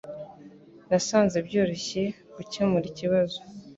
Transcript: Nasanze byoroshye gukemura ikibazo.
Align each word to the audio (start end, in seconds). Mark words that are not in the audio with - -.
Nasanze 0.89 1.37
byoroshye 1.47 2.03
gukemura 2.35 2.85
ikibazo. 2.91 3.39